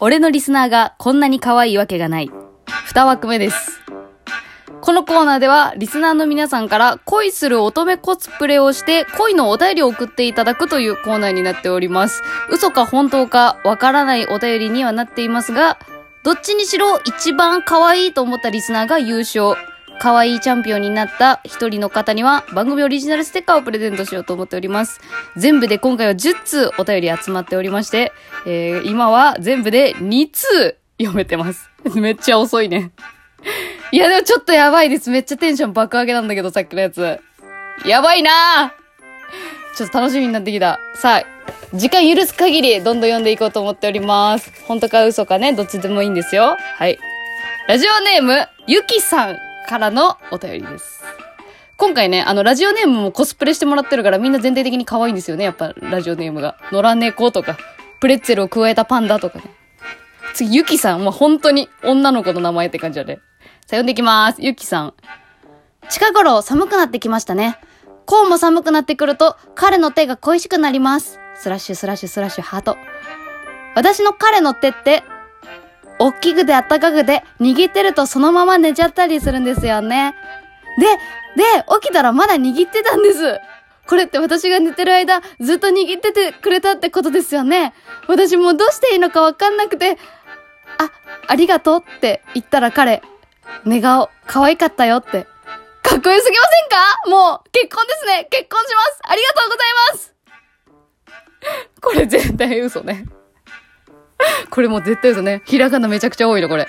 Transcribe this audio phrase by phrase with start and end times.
[0.00, 2.30] 俺のリスナーがこんなに可愛いわけがない。
[2.86, 3.82] 二枠目です。
[4.80, 12.22] このコーナーでは、リスナーの皆さんから恋する乙女コスプレをして恋のお便りを送っていただくというコーナーになっております。
[12.48, 15.78] 嘘か本当かわからないお便りにはなっていますが、
[16.22, 19.56] どっちにしろ一番可愛いと思ったリスナーが優勝。
[19.98, 25.00] 可愛いチャンピオンになった一人の方には番組オリジナルステッカーをプレゼントしようと思っております。
[25.36, 28.12] 全部で今回は10通お便り集まっておりまして、
[28.46, 31.70] えー、今は全部で2通読めてます。
[31.96, 32.92] めっちゃ遅いね。
[33.92, 35.10] いやでもちょっとやばいです。
[35.10, 37.20] めっちゃテンション爆上げなんだけど、さっきのやつ。
[37.84, 40.80] やばいなぁちょっと楽しみになってきた。
[40.94, 44.52] さあ、時間許す限りどんどん読んでいこうと思っております。
[44.66, 46.56] 本当か嘘かね、どっちでもいいんですよ。
[46.76, 46.98] はい。
[47.68, 51.04] ラジオネーム、ゆきさんからのお便りです。
[51.76, 56.56] 今回ね、あの、ラジオネームもコスプレしてもらってるからみんな全体的に可愛いんですよね、やっぱ、ラジオネームが。
[56.72, 57.58] 野良猫とか、
[58.00, 59.44] プレッツェルを咥えたパンダとかね。
[60.32, 61.04] 次、ゆきさん。
[61.04, 63.16] もう本当に女の子の名前って感じだね。
[63.16, 63.22] さあ、
[63.70, 64.38] 読んでいきます。
[64.40, 64.94] ゆきさん。
[65.90, 67.58] 近頃寒くなってきましたね。
[68.06, 71.18] こうも寒くなってくると、彼の手が恋しくなります。
[71.36, 72.76] スラッシュスラッシュスラッシュハート。
[73.74, 75.04] 私の彼の手って、
[75.98, 80.14] おっきくてあったかくて、握ってるとそのまま寝ちゃったりするんですよね。
[80.78, 80.86] で、
[81.42, 83.38] で、起きたらまだ握ってたんです。
[83.86, 87.74] これって私が寝てる間、ずっと握っててくれたってことですよね。
[88.06, 89.98] 私もうどうしていいのかわかんなくて、
[90.78, 90.90] あ、
[91.26, 93.02] ありがとうって言ったら彼、
[93.64, 95.26] 寝顔、可愛かったよって。
[95.82, 97.08] かっこよすぎませんか？
[97.08, 100.14] もう、結婚ですね結婚しますありがとうございます
[101.80, 103.06] これ絶対嘘ね。
[104.50, 105.42] これもう絶対嘘ね。
[105.44, 106.66] ひらがなめちゃくちゃ多いの、これ。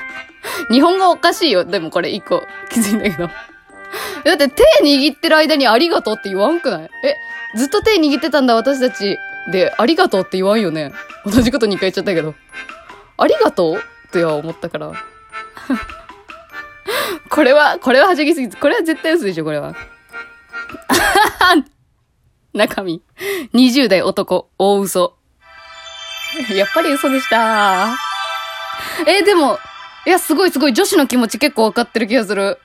[0.70, 1.64] 日本語おかしいよ。
[1.64, 3.30] でもこれ一個気づいたけど。
[4.24, 6.90] だって手握ってる間にありがとうって言わんくない？
[7.04, 7.16] え、
[7.56, 9.18] ずっと手握ってたんだ私たち。
[9.50, 10.92] で、ありがとうって言わんよね。
[11.24, 12.34] 同じこと2回言っちゃったけど。
[13.16, 14.92] ありがとうっては思ったから。
[17.28, 19.74] これは、これははじきすぎ、これは絶対嘘でしょ、これは。
[22.52, 23.02] 中身。
[23.54, 25.16] 20代男、大嘘。
[26.54, 27.96] やっぱり嘘でした。
[29.06, 29.58] え、でも、
[30.06, 32.58] いや、すごいすごい、女子の気持ち結構わかってる気がする。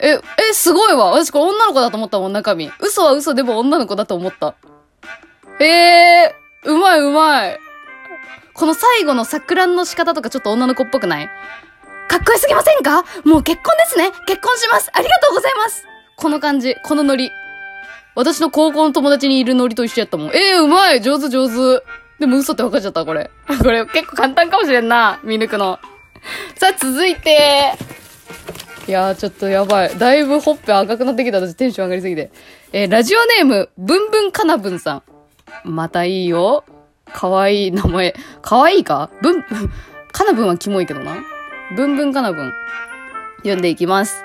[0.00, 0.18] え、
[0.50, 1.10] え、すごいわ。
[1.12, 2.72] 私これ女の子だと思ったもん、中身。
[2.80, 4.54] 嘘は嘘でも女の子だと思った。
[5.60, 7.58] えー、うまいうまい。
[8.54, 11.28] この最後の錯乱の仕方とかちょっと女の子っぽくない？
[12.08, 13.04] かっこよすぎませんか？
[13.24, 15.84] もう結婚ですね結婚しますありがとうございます
[16.16, 17.30] この感じ、このノリ。
[18.14, 20.30] 私の高校の友達にいるノリと一緒やったもん。
[20.34, 21.84] ええー、うまい上手上手
[22.18, 23.30] でも嘘って分かっちゃった、これ。
[23.62, 25.78] これ結構簡単かもしれんな、見抜くの。
[26.56, 27.74] さあ、続いて。
[28.86, 29.98] いやー、ちょっとやばい。
[29.98, 31.40] だいぶほっぺ赤くなってきた。
[31.40, 32.30] 私テンション上がりすぎて。
[32.72, 35.02] えー、ラジオネーム、ブンブンかなぶんさん。
[35.64, 36.64] またいいよ。
[37.12, 38.14] かわいい名前。
[38.42, 39.10] かわいいか？
[39.22, 39.42] ブン、
[40.12, 41.16] かなぶんはキモいけどな。
[41.76, 42.52] ブンブンかなぶん。
[43.38, 44.24] 読んでいきます。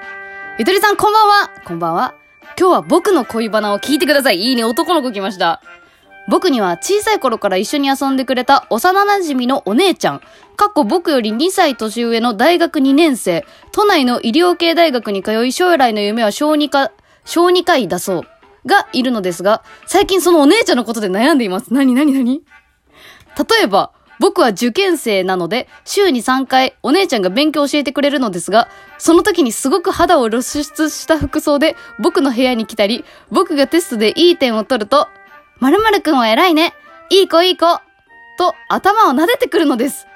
[0.57, 1.51] ゆとりさん、こんばんは。
[1.66, 2.13] こんばんは。
[2.59, 4.39] 今日は僕の恋バナを聞いてください。
[4.39, 5.61] いいね、男の子来ました。
[6.29, 10.22] 僕には小さい頃から一緒に遊んでくれた幼馴染のお姉ちゃん、
[10.56, 16.91] かっこ僕より2歳年上の大学2年生、都内の医療系大学に通い将来の夢は小児科、
[17.25, 18.22] 小児科医だそう、
[18.67, 21.73] がいるのですが、最近そのお姉ちゃんのことで悩んでいます。
[21.73, 22.44] なになになに
[23.35, 28.67] 例えば、僕は受験生なので、週に3回お姉ちゃんが勉強を教えてくれるのですが、
[29.00, 35.07] その時にすごく肌を露出した服装で僕の部屋に来たり、僕がテストでいい点を取ると、
[35.59, 36.74] 〇〇くんは偉いね。
[37.09, 37.66] いい子いい子。
[38.38, 40.08] と頭を撫でてくるのです。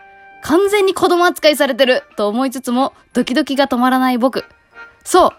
[0.41, 4.45] 完全に子供扱いされてると思いつつもドキドキが止まらない僕。
[5.03, 5.29] そう。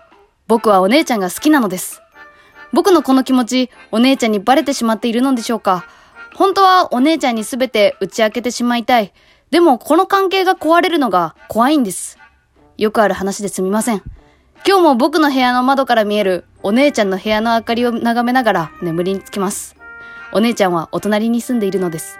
[0.47, 2.03] 僕はお姉ちゃんが好きなのです。
[2.75, 5.87] 僕のこの気持ち、お姉ちゃんにバレてしまっているのでしょうか
[6.35, 9.15] 本当はお姉ちゃんに全て打ち明けてしまいたい。
[9.51, 12.19] でもこの関係が壊れるのが怖いんです。
[12.77, 14.03] よくある話ですみません。
[14.67, 19.74] 今日も僕の部屋の窓から見えるお姉ちゃんの部屋の明かりを眺めながら眠りにつきます。
[20.35, 22.19] お姉ちゃんはお隣に住んでいるのです。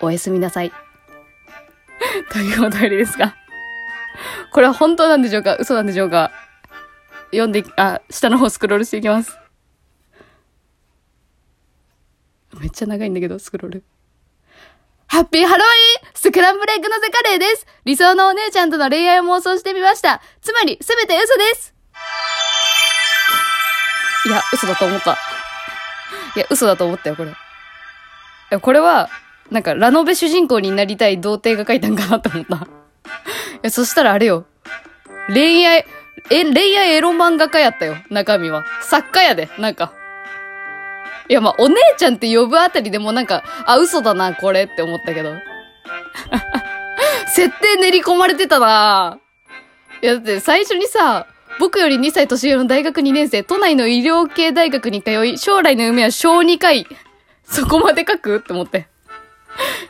[0.00, 0.72] おやすみなさい。
[2.30, 3.34] というお便りですが。
[4.52, 5.56] これは本当なんでしょうか？
[5.56, 6.30] 嘘なんでしょうか？
[7.32, 9.36] 読んで、あ、下の方スクロールしていきます。
[12.60, 13.84] めっちゃ長いんだけど、スクロール。
[15.08, 21.74] ハッピーハロウィンスクランブルエッグのせカレーです理想のお姉ちゃんとの恋愛を妄想してみましたつまり、すべて嘘です
[24.26, 25.16] いや、嘘だと思った。
[26.34, 27.32] いや、嘘だと思ったよ、これ。
[28.60, 29.08] これは、
[29.50, 32.56] なんか、ラノベ主人公になりたい童貞が書いたんかなと思った。
[32.56, 32.58] い
[33.62, 34.46] や、そしたらあれよ。
[35.32, 35.84] 恋愛、
[36.30, 38.64] え、恋愛エロ漫画家やったよ、中身は。
[38.80, 39.92] 作家やで、なんか。
[41.28, 45.34] いや、まあ、お姉ちゃんって呼ぶあたりでもなんか、あ、嘘だな、これって思ったけど。
[47.34, 49.18] 設定練り込まれてたな
[50.02, 51.26] いや、だって最初にさ、
[51.58, 56.86] 僕より2歳年上の大学2年生、都内の医療系大学に通い、将来の夢は小児科医。
[57.46, 58.36] そこまで書く？
[58.36, 58.88] って思って。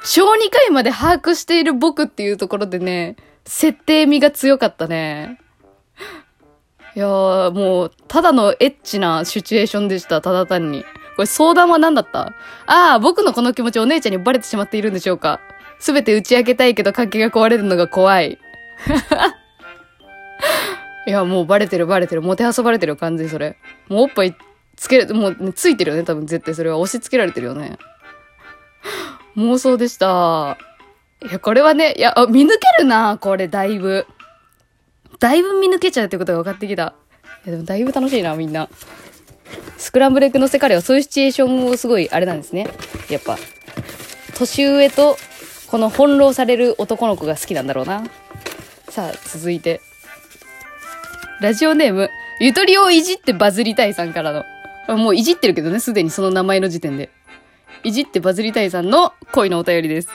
[0.05, 5.41] 小児科医まで把握している僕っていうところでね、設定味が強かったね。
[6.95, 10.85] いやー、もう、ただのエッチなシチュエーションでした、ただ単に。
[11.17, 12.33] これ相談は何だった？
[12.67, 15.41] ああ、僕のこの気持ちお姉ちゃんにバレてしまっているんでしょうか
[15.79, 18.39] すべて打ち明けたいけど関係が壊れるのが怖い。
[21.07, 22.23] いや、もうバレてるバレてる。
[22.23, 23.57] もてあそばれてる完全にそれ。
[23.89, 24.35] もうおっぱい
[24.77, 26.79] つける、もう、ね、ついてるよね、多分絶対それは。
[26.79, 27.79] 押し付けられてるよね。
[29.37, 30.59] 妄想でした。
[31.23, 34.07] いや、これはね、いや、見抜けるな、これ、だいぶ。
[35.19, 36.95] だいぶ見抜けちゃうってことが分かってきた。
[37.45, 38.69] いや、でもだいぶ楽しいな、みんな。
[39.79, 42.69] スクランブルエッグの世界はそういうシチュエーションをすごい、あれなんですね。
[43.09, 43.39] やっぱ、
[44.35, 45.17] 年上と、
[45.69, 48.05] この翻弄される男の子が好きなんだろうな。
[48.89, 49.81] さあ、続いて。
[51.41, 52.09] ラジオネーム、
[52.41, 54.45] ゆとりをいじってバズりたいさんからの。
[54.89, 57.11] もういじってるけどね、すでにその名前の時点で。
[57.83, 60.09] いじってバズりたいさんの恋のお便りです。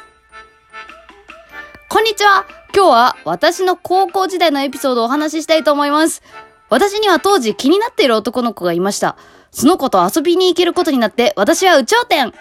[1.90, 6.22] こんにちは今日は私の高校時代のエピソードをお話ししたいと思います。
[6.70, 9.18] 私には当時気になっている男の子がいました。
[9.52, 12.34] その子と遊びに行けることになって、私は有頂天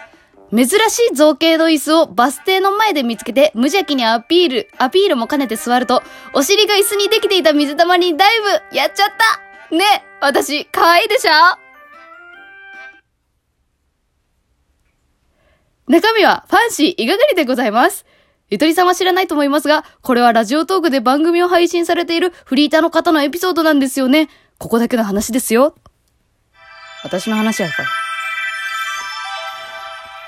[0.55, 6.01] 珍しい造形の椅子をバス停の前で見つけて、無邪気にアピール、アピールも兼ねて座ると、
[6.33, 8.29] お尻が椅子にできていた水玉にダイ
[8.71, 9.09] ブやっちゃっ
[9.69, 9.83] たね
[10.21, 11.60] 私、可愛いでしょ？
[15.91, 18.05] 中身はファンシーいががりでございます。
[18.49, 24.29] ゆとりさんは知らないと思いますが、これはラジオトークで番組を配信されているフリーターの方のエピソードなんですよね。
[24.57, 25.75] ここだけの話ですよ。
[27.03, 27.89] 私の話やから。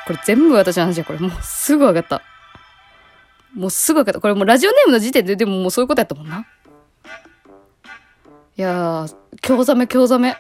[0.05, 1.19] これ全部私の話や、これ。
[1.19, 2.21] もうすぐ分かった。
[3.55, 4.19] もうすぐ分かった。
[4.19, 6.45] これもうラジオネームの時点ででももうそういうことやったもんな。
[8.57, 10.35] いやー、興ざめ興ざめ。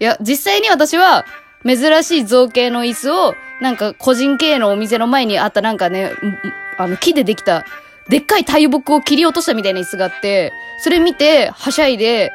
[0.00, 1.26] いや、実際に私は、
[1.66, 6.12] 珍しい造形の椅子を、なんか個人経営のお店の前にあったなんかね、
[6.76, 7.64] あの木でできた、
[8.08, 10.52] でっかい大木を切り落としたみたいな椅子があって、
[10.82, 12.32] それ見て、はしゃいで、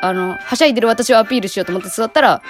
[0.00, 2.42] あの、はしゃいでる私をアピールしようと思って座ったら、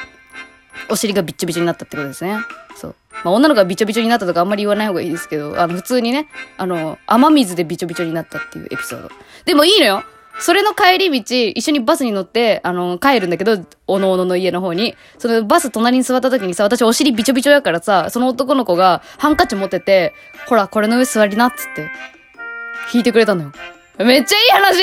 [0.90, 2.38] お尻がびっちょびちょになったってことですね。
[2.76, 2.94] そう。
[3.24, 9.10] まあ、女の子がびちょびちょになったとかあんまり言わない方がいいですけど、あの、普通にね、あの、雨水でびちょびちょになったっていうエピソード。
[9.44, 10.04] でもいいのよ
[10.40, 20.14] それの帰り道、一緒にバスに乗って、あの、帰るんだけど、おのおのの家の方に、そのバス隣に座った時にさ、私お尻びちょびちょやからさ、その男の子がハンカチ持ってて、
[20.46, 21.90] ほら、これの上座りな、っつって、
[22.94, 23.52] 引いてくれたのよ。
[23.98, 24.80] めっちゃいい話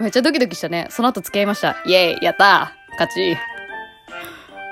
[0.00, 0.86] めっちゃドキドキしたね。
[0.90, 1.76] その後付き合いました。
[1.86, 3.36] イェイやったー勝ち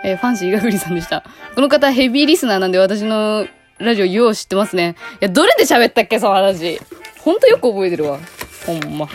[0.02, 1.24] えー、ファンシーがフリさんでした。
[1.54, 3.46] この方ヘビーリスナーなんで私の
[3.78, 4.96] ラジオよう知ってますね。
[5.20, 6.80] いや、どれで喋ったっけその話。
[7.20, 8.18] ほんとよく覚えてるわ。
[8.66, 9.08] ほんま。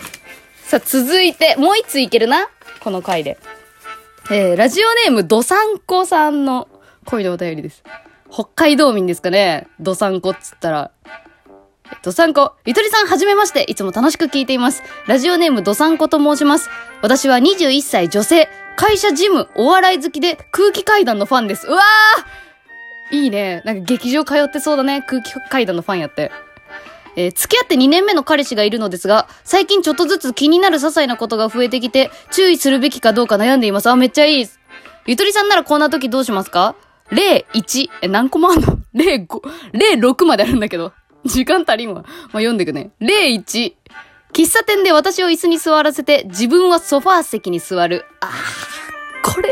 [0.68, 2.50] さあ、続いて、もう一ついけるな？
[2.80, 3.38] この回で。
[4.32, 6.68] えー、ラジオネーム、ドサンコさんの
[7.06, 7.84] 恋のお便りです。
[8.32, 9.68] 北海道民ですかね？
[9.80, 10.92] ドサンコっつったら。
[12.02, 13.62] ドサンコ、ゆとりさんはじめまして。
[13.68, 14.82] いつも楽しく聞いています。
[15.06, 16.68] ラジオネームドサンコと申します。
[17.04, 18.50] 私は21歳女性。
[18.76, 21.68] 会社ジム、お笑い好きで空気階段のファンです。
[21.68, 23.62] うわーいいね。
[23.66, 25.04] なんか劇場通ってそうだね。
[25.04, 26.32] 空気階段のファンやって。
[27.16, 33.90] えー、付き合って2年目の彼氏がいるのですが、最近ちょっとずつ気になる些細なことが増えてきて、注意するべきかどうか悩んでいます。
[33.90, 34.46] あ、めっちゃいい。
[35.06, 36.76] ゆとりさんならこんな時どうしますか
[37.12, 39.28] ?01、え、何個もあんの ?05、
[40.00, 40.94] 06まであるんだけど。
[41.26, 42.04] 時間足りんわ。
[42.04, 42.92] まあ、読んでくね。
[43.02, 43.74] 01、
[44.34, 48.06] 喫茶店で私を椅子に座らせて、自分はソファー席に座る。
[48.20, 49.50] あー、これ？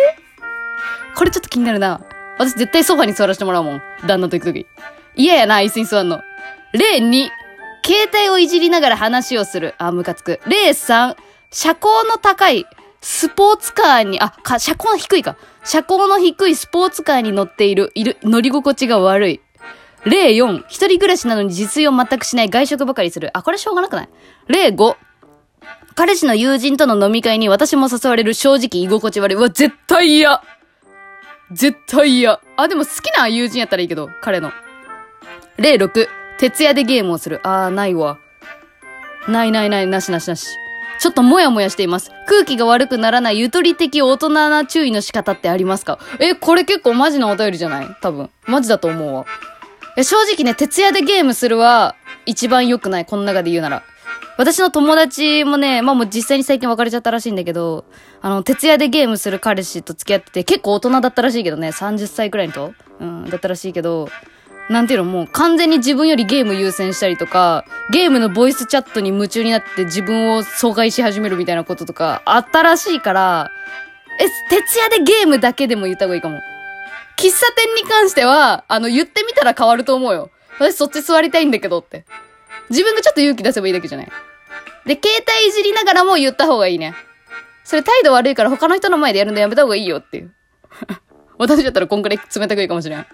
[1.15, 2.01] これちょっと気になるな。
[2.38, 3.82] 私絶対ソファに座らせてもらうもん。
[4.05, 4.65] 旦那と行くとき。
[5.15, 6.22] 嫌やな、椅子に座んの。
[6.74, 7.29] 例2、
[7.86, 9.75] 携帯をいじりながら話をする。
[9.78, 10.40] あ、ムカつく。
[10.48, 11.16] 例3、
[11.52, 12.66] 車高の高い
[13.02, 15.36] スポーツカーに、あ、か、車高の低いか。
[15.66, 19.42] 車高の低いスポーツカーに乗っている、いる、乗り心地が悪い。
[20.06, 23.30] 例4、一人暮らしなのに自炊を全くしない外食ばかりする。
[23.38, 24.10] あ、これしょうがなくない？
[24.48, 24.96] 例5、
[25.96, 29.38] 彼氏の友人との飲み会に私も誘われる正直居心地悪い。
[29.38, 30.42] うわ、絶対嫌
[31.52, 34.52] 絶対嫌あ、でも好きな友人やったらいいけど、彼の。
[35.58, 36.08] 例6、
[36.44, 37.40] 徹夜でゲームをする。
[37.44, 38.20] あー、ないわ。
[39.30, 40.58] ないないない、なしなしなし。
[41.00, 42.12] ちょっともやもやしています。
[42.28, 46.00] 空気が悪くならないゆとり的大人な注意の仕方ってありますか？
[46.20, 47.88] え、これ結構マジなお便りじゃない？
[48.02, 48.30] 多分。
[48.46, 49.26] マジだと思うわ。
[49.96, 51.96] 正直ね、徹夜でゲームするは
[52.26, 53.06] 一番良くない。
[53.06, 53.84] この中で言うなら。
[54.38, 57.86] 私の友達もね、まあもう実際に最近別れちゃったらしいんだけど、
[58.22, 64.10] あの、徹夜でゲームする彼氏と付き合ってて、結構大人だったらしいけどね、30歳くらいのとうん、だったらしいけど、
[64.70, 73.51] なんていうの、もう完全に自分よりゲーム優先したりとか、ゲームのボイスチャットに夢中になって自分を阻害し始めるみたいなこととかあったらしいから、
[74.20, 76.39] え、徹夜でゲームだけでも言った方がいいかも。
[77.17, 80.29] 喫茶店に関しては、あの、言ってみたら変わると思うよ。
[80.60, 82.05] 私そっち座りたいんだけどって。
[82.70, 84.08] 自分がちょっと勇気出せばいいだけじゃない。
[84.86, 86.93] で、携帯いじりながらも言った方がいいね。
[87.63, 90.34] それ態度悪いから他の人の前でやるのやめた方がいいよっていう。
[91.38, 93.05] 私だったらこんくらい冷たくいいかもしれん。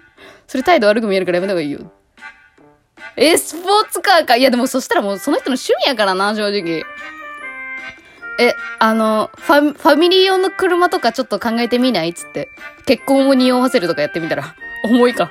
[0.46, 1.92] それ態度悪く見えるからやめた方がいいよ。
[3.16, 4.36] え、スポーツカーか。
[4.36, 6.84] いやでもそしたらもうその人の趣味やからな、正直。
[8.38, 12.48] え、あの、ファ、ファミリー用の車とかちょっと考えてみないつって。
[12.86, 14.54] 結婚を匂わせるとかやってみたら。
[14.84, 15.30] 重いか。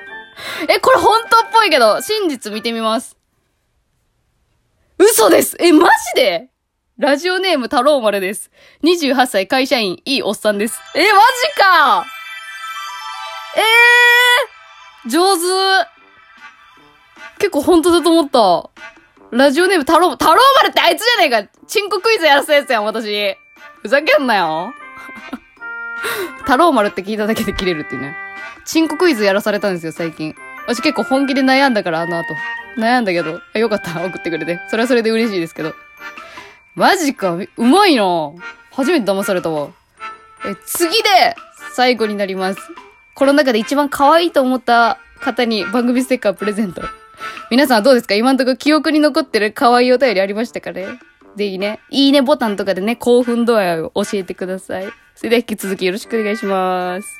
[0.70, 3.18] え、これ本当っぽいけど、真実見てみます。
[5.00, 6.50] 嘘ですえ、マジで？
[7.00, 8.52] ラジオネーム太郎丸です。
[8.84, 10.80] 28歳会社員、いいおっさんです。
[10.94, 11.14] え、マジ
[11.56, 12.06] か
[13.56, 13.64] えー、
[15.08, 15.42] 上手。
[17.38, 18.70] 結構本当だと思った。
[19.32, 23.36] ラジオネーム太郎、太郎丸ってあいつじゃねえかチンコクイズやらせたやつやん、私。
[23.82, 24.74] ふざけんなよ。
[26.40, 28.16] 太郎丸って聞いただけで切れるっていうね。
[28.66, 30.36] チンコクイズやらされたんですよ、最近。
[30.68, 32.36] 私結構本気で悩んだから、あの後。
[32.78, 34.60] 悩んだけど、あよかった、送ってくれて。
[34.70, 35.74] それはそれで嬉しいですけど。
[36.76, 38.04] マジか、うまいな
[38.72, 39.70] 初めて騙されたわ。
[40.46, 41.36] え、次で、
[41.74, 42.60] 最後になります。
[43.20, 46.82] この中で一番可愛いと思った方に番組ステッカープレゼント。
[47.52, 48.16] 皆さんはどうですか？
[48.16, 50.86] 今んとこ記憶に残ってる可愛いお便りありましたかね？
[51.36, 54.88] ぜひね、いいねボタンとかでね、興奮度合いを教えてください。
[55.16, 57.20] それでは引き続きよろしくお願いします。